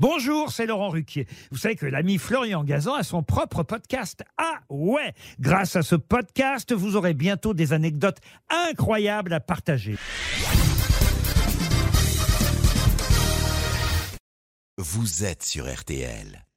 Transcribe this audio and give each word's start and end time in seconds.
Bonjour, 0.00 0.52
c'est 0.52 0.66
Laurent 0.66 0.90
Ruquier. 0.90 1.26
Vous 1.50 1.58
savez 1.58 1.74
que 1.74 1.86
l'ami 1.86 2.18
Florian 2.18 2.62
Gazan 2.62 2.94
a 2.94 3.02
son 3.02 3.22
propre 3.22 3.62
podcast. 3.64 4.22
Ah 4.36 4.60
ouais 4.70 5.12
Grâce 5.40 5.74
à 5.76 5.82
ce 5.82 5.96
podcast, 5.96 6.72
vous 6.72 6.96
aurez 6.96 7.14
bientôt 7.14 7.52
des 7.52 7.72
anecdotes 7.72 8.18
incroyables 8.48 9.32
à 9.32 9.40
partager. 9.40 9.96
Vous 14.78 15.24
êtes 15.24 15.42
sur 15.42 15.66
RTL. 15.72 16.47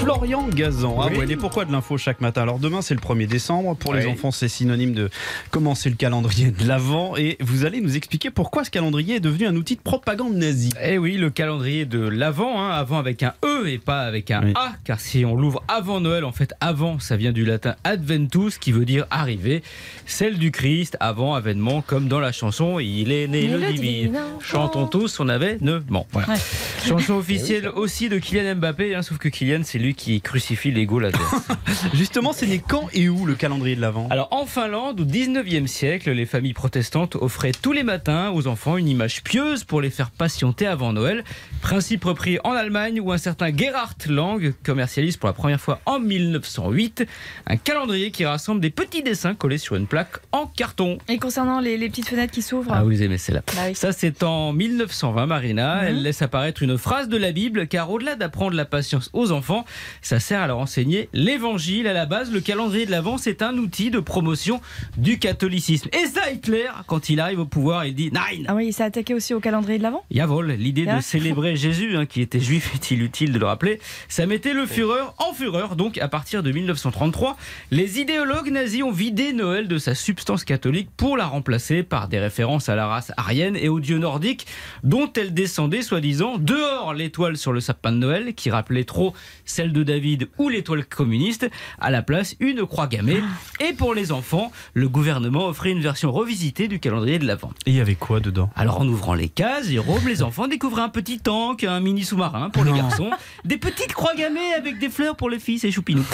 Florian 0.00 0.48
Gazan. 0.48 0.96
Ah 1.00 1.08
Oui. 1.10 1.18
ouais, 1.18 1.30
et 1.30 1.36
pourquoi 1.36 1.64
de 1.64 1.72
l'info 1.72 1.98
chaque 1.98 2.20
matin 2.20 2.42
Alors 2.42 2.58
demain 2.58 2.82
c'est 2.82 2.94
le 2.94 3.00
1er 3.00 3.26
décembre. 3.26 3.76
Pour 3.76 3.94
les 3.94 4.06
enfants 4.06 4.30
c'est 4.30 4.48
synonyme 4.48 4.92
de 4.92 5.10
commencer 5.50 5.90
le 5.90 5.96
calendrier 5.96 6.50
de 6.50 6.66
l'Avent. 6.66 7.16
Et 7.16 7.36
vous 7.40 7.64
allez 7.64 7.80
nous 7.80 7.96
expliquer 7.96 8.30
pourquoi 8.30 8.64
ce 8.64 8.70
calendrier 8.70 9.16
est 9.16 9.20
devenu 9.20 9.46
un 9.46 9.56
outil 9.56 9.76
de 9.76 9.80
propagande 9.80 10.34
nazie. 10.34 10.72
Eh 10.82 10.98
oui, 10.98 11.16
le 11.16 11.30
calendrier 11.30 11.84
de 11.84 12.00
l'avant, 12.00 12.60
hein, 12.62 12.70
avant 12.70 12.98
avec 12.98 13.22
un 13.22 13.34
E 13.44 13.68
et 13.68 13.78
pas 13.78 14.00
avec 14.02 14.30
un 14.30 14.42
Oui. 14.44 14.52
A, 14.54 14.72
car 14.84 15.00
si 15.00 15.24
on 15.24 15.34
l'ouvre 15.34 15.62
avant 15.68 16.00
Noël, 16.00 16.24
en 16.24 16.32
fait, 16.32 16.54
avant, 16.60 16.98
ça 16.98 17.16
vient 17.16 17.32
du 17.32 17.44
latin 17.44 17.74
adventus, 17.84 18.58
qui 18.58 18.72
veut 18.72 18.84
dire 18.84 19.06
arriver, 19.10 19.62
celle 20.06 20.38
du 20.38 20.50
Christ, 20.50 20.96
avant 21.00 21.34
avènement, 21.34 21.82
comme 21.82 22.08
dans 22.08 22.20
la 22.20 22.32
chanson 22.32 22.78
Il 22.78 23.12
est 23.12 23.26
né 23.28 23.46
le 23.48 23.58
le 23.58 23.72
divin. 23.72 23.82
divin 24.08 24.24
Chantons 24.40 24.86
tous 24.86 25.08
son 25.08 25.28
avènement. 25.28 26.06
Voilà. 26.12 26.28
Ouais. 26.28 26.38
Chanson 26.86 27.14
officielle 27.14 27.68
aussi 27.68 28.08
de 28.08 28.18
Kylian 28.18 28.56
Mbappé, 28.56 28.94
hein, 28.94 29.02
sauf 29.08 29.18
que 29.18 29.28
Kylian, 29.28 29.62
c'est 29.64 29.78
lui 29.78 29.94
qui 29.94 30.20
crucifie 30.20 30.70
l'ego 30.70 30.98
l'adverse. 30.98 31.48
Justement, 31.94 32.34
c'est 32.34 32.46
né 32.46 32.62
quand 32.66 32.88
et 32.92 33.08
où 33.08 33.24
le 33.24 33.34
calendrier 33.34 33.74
de 33.74 33.80
l'Avent? 33.80 34.06
Alors 34.10 34.28
en 34.32 34.44
Finlande, 34.44 35.00
au 35.00 35.04
19e 35.04 35.66
siècle, 35.66 36.10
les 36.10 36.26
familles 36.26 36.52
protestantes 36.52 37.16
offraient 37.16 37.52
tous 37.52 37.72
les 37.72 37.84
matins 37.84 38.30
aux 38.30 38.46
enfants 38.46 38.76
une 38.76 38.88
image 38.88 39.22
pieuse 39.22 39.64
pour 39.64 39.80
les 39.80 39.88
faire 39.88 40.10
patienter 40.10 40.66
avant 40.66 40.92
Noël. 40.92 41.24
Principe 41.62 42.04
repris 42.04 42.38
en 42.44 42.52
Allemagne 42.52 43.00
où 43.00 43.10
un 43.12 43.18
certain 43.18 43.54
Gerhard 43.56 43.94
Lang 44.08 44.52
commercialise 44.62 45.16
pour 45.16 45.28
la 45.28 45.32
première 45.32 45.60
fois 45.60 45.80
en 45.86 45.98
1908 46.00 47.06
un 47.46 47.56
calendrier 47.56 48.10
qui 48.10 48.26
rassemble 48.26 48.60
des 48.60 48.70
petits 48.70 49.02
dessins 49.02 49.34
collés 49.34 49.58
sur 49.58 49.76
une 49.76 49.86
plaque 49.86 50.18
en 50.32 50.46
carton. 50.46 50.98
Et 51.08 51.18
concernant 51.18 51.60
les, 51.60 51.78
les 51.78 51.88
petites 51.88 52.08
fenêtres 52.08 52.32
qui 52.32 52.42
s'ouvrent 52.42 52.72
Ah, 52.74 52.82
vous 52.82 52.90
les 52.90 53.02
aimez 53.04 53.18
celle-là. 53.18 53.42
Bah 53.56 53.62
oui. 53.68 53.74
Ça, 53.74 53.92
c'est 53.92 54.22
en 54.22 54.52
1920, 54.52 55.26
Marina. 55.26 55.76
Mhm. 55.76 55.88
Elle 55.88 56.02
laisse 56.02 56.20
apparaître 56.20 56.62
une 56.62 56.76
phrase 56.76 57.08
de 57.08 57.16
la 57.16 57.32
Bible, 57.32 57.68
car 57.68 57.90
au-delà 57.90 58.14
d'apprendre 58.14 58.54
la 58.54 58.66
patience 58.66 58.97
aux 59.12 59.32
enfants, 59.32 59.64
ça 60.02 60.20
sert 60.20 60.40
à 60.40 60.46
leur 60.46 60.58
enseigner 60.58 61.08
l'évangile. 61.12 61.86
À 61.86 61.92
la 61.92 62.06
base, 62.06 62.30
le 62.32 62.40
calendrier 62.40 62.86
de 62.86 62.90
l'Avent, 62.90 63.18
c'est 63.18 63.42
un 63.42 63.56
outil 63.58 63.90
de 63.90 64.00
promotion 64.00 64.60
du 64.96 65.18
catholicisme. 65.18 65.88
Et 65.92 66.06
ça, 66.06 66.30
Hitler, 66.30 66.66
quand 66.86 67.08
il 67.10 67.20
arrive 67.20 67.40
au 67.40 67.44
pouvoir, 67.46 67.84
il 67.86 67.94
dit 67.94 68.10
Nein 68.12 68.44
Ah 68.48 68.54
oui, 68.54 68.66
il 68.68 68.72
s'est 68.72 68.84
attaqué 68.84 69.14
aussi 69.14 69.34
au 69.34 69.40
calendrier 69.40 69.78
de 69.78 69.82
l'Avent? 69.82 70.04
Jawohl, 70.10 70.52
l'idée 70.52 70.84
de 70.86 70.90
Ah. 70.90 71.00
célébrer 71.00 71.56
Jésus, 71.56 71.96
hein, 71.96 72.06
qui 72.06 72.20
était 72.20 72.40
juif, 72.40 72.74
est-il 72.74 73.02
utile 73.02 73.32
de 73.32 73.38
le 73.38 73.46
rappeler? 73.46 73.80
Ça 74.08 74.26
mettait 74.26 74.52
le 74.54 74.66
Führer 74.66 75.04
en 75.18 75.32
fureur. 75.32 75.76
Donc, 75.76 75.98
à 75.98 76.08
partir 76.08 76.42
de 76.42 76.50
1933, 76.52 77.36
les 77.70 78.00
idéologues 78.00 78.50
nazis 78.50 78.82
ont 78.82 78.90
vidé 78.90 79.32
Noël 79.32 79.68
de 79.68 79.78
sa 79.78 79.94
substance 79.94 80.44
catholique 80.44 80.88
pour 80.96 81.16
la 81.16 81.26
remplacer 81.26 81.82
par 81.82 82.08
des 82.08 82.18
références 82.18 82.68
à 82.68 82.76
la 82.76 82.86
race 82.86 83.12
aryenne 83.16 83.56
et 83.56 83.68
aux 83.68 83.80
dieux 83.80 83.98
nordiques, 83.98 84.46
dont 84.84 85.10
elle 85.16 85.34
descendait 85.34 85.82
soi-disant 85.82 86.36
dehors 86.38 86.94
l'étoile 86.94 87.36
sur 87.36 87.52
le 87.52 87.60
sapin 87.60 87.92
de 87.92 87.96
Noël, 87.98 88.34
qui 88.34 88.50
rappelait 88.50 88.77
trop 88.84 89.14
celle 89.44 89.72
de 89.72 89.82
David 89.82 90.28
ou 90.38 90.48
l'étoile 90.48 90.84
communiste, 90.84 91.50
à 91.80 91.90
la 91.90 92.02
place 92.02 92.36
une 92.40 92.66
croix 92.66 92.86
gammée. 92.86 93.22
Et 93.60 93.72
pour 93.72 93.94
les 93.94 94.12
enfants, 94.12 94.52
le 94.74 94.88
gouvernement 94.88 95.46
offrait 95.46 95.70
une 95.70 95.80
version 95.80 96.12
revisitée 96.12 96.68
du 96.68 96.80
calendrier 96.80 97.18
de 97.18 97.26
l'Avent. 97.26 97.50
Et 97.66 97.70
il 97.70 97.76
y 97.76 97.80
avait 97.80 97.94
quoi 97.94 98.20
dedans? 98.20 98.50
Alors 98.56 98.80
en 98.80 98.88
ouvrant 98.88 99.14
les 99.14 99.28
cases, 99.28 99.68
Jérôme, 99.68 100.06
les 100.06 100.22
enfants 100.22 100.48
découvraient 100.48 100.82
un 100.82 100.88
petit 100.88 101.18
tank, 101.18 101.64
un 101.64 101.80
mini 101.80 102.04
sous-marin 102.04 102.50
pour 102.50 102.64
les 102.64 102.72
garçons, 102.72 103.10
des 103.44 103.58
petites 103.58 103.92
croix 103.94 104.14
gammées 104.14 104.52
avec 104.56 104.78
des 104.78 104.88
fleurs 104.88 105.16
pour 105.16 105.30
les 105.30 105.38
filles, 105.38 105.58
c'est 105.58 105.70
choupinou. 105.70 106.04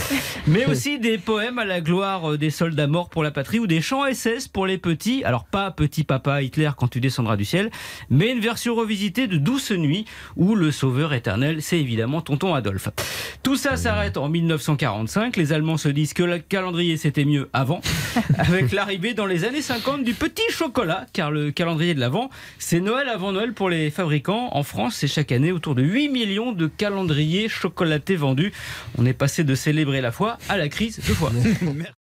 Mais 0.47 0.67
aussi 0.67 0.99
des 0.99 1.19
poèmes 1.19 1.59
à 1.59 1.65
la 1.65 1.81
gloire 1.81 2.39
des 2.39 2.51
soldats 2.51 2.87
morts 2.87 3.11
pour 3.11 3.23
la 3.23 3.31
patrie 3.31 3.59
ou 3.59 3.67
des 3.67 3.81
chants 3.81 4.05
SS 4.11 4.49
pour 4.49 4.67
les 4.67 4.79
petits. 4.79 5.25
Alors 5.25 5.45
pas 5.45 5.71
petit 5.71 6.05
papa 6.05 6.43
Hitler 6.43 6.71
quand 6.77 6.89
tu 6.89 7.01
descendras 7.01 7.37
du 7.37 7.45
ciel, 7.45 7.71
mais 8.11 8.31
une 8.31 8.41
version 8.41 8.75
revisitée 8.75 9.27
de 9.27 9.37
Douce 9.37 9.71
Nuit 9.71 10.05
où 10.37 10.55
le 10.55 10.71
sauveur 10.71 11.13
éternel, 11.13 11.63
c'est 11.63 11.79
évidemment 11.79 12.21
tonton 12.21 12.54
Adolphe. 12.55 12.89
Tout 13.43 13.57
ça 13.57 13.77
s'arrête 13.77 14.17
en 14.17 14.29
1945. 14.29 15.37
Les 15.37 15.53
Allemands 15.53 15.77
se 15.77 15.89
disent 15.89 16.15
que 16.15 16.23
le 16.23 16.39
calendrier 16.39 16.97
c'était 16.97 17.25
mieux 17.25 17.49
avant, 17.53 17.81
avec 18.39 18.73
l'arrivée 18.73 19.15
dans 19.15 19.27
les 19.27 19.45
années 19.45 19.63
50 19.63 20.05
du 20.05 20.15
petit 20.15 20.51
chocolat, 20.51 21.07
car 21.13 21.31
le 21.31 21.51
calendrier 21.51 21.95
de 21.95 22.01
l'Avent, 22.01 22.31
c'est 22.59 22.81
Noël 22.81 23.09
avant 23.09 23.33
Noël 23.33 23.53
pour 23.53 23.69
les 23.69 23.91
fabricants. 23.91 24.49
En 24.53 24.63
France, 24.63 24.97
c'est 24.97 25.09
chaque 25.09 25.33
année 25.33 25.53
autour 25.53 25.75
de 25.75 25.83
8 25.83 26.09
millions 26.09 26.53
de 26.53 26.67
calendriers 26.67 27.49
chocolatés 27.49 28.17
vendus. 28.17 28.53
On 28.99 29.07
est 29.07 29.13
passé 29.13 29.45
de 29.45 29.55
célébrer 29.55 30.01
la 30.01 30.13
foi 30.13 30.39
à 30.49 30.57
la 30.57 30.69
crise 30.69 30.97
de 30.99 31.15
foi. 31.15 31.31